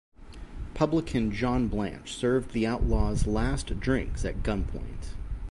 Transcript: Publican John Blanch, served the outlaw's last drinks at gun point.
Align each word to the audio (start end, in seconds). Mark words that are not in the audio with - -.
Publican 0.73 1.31
John 1.31 1.67
Blanch, 1.67 2.15
served 2.15 2.53
the 2.53 2.65
outlaw's 2.65 3.27
last 3.27 3.79
drinks 3.79 4.25
at 4.25 4.41
gun 4.41 4.63
point. 4.63 5.13